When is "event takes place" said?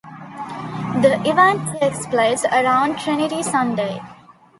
1.29-2.43